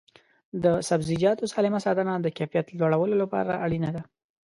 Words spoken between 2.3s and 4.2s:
کیفیت لوړولو لپاره اړینه ده.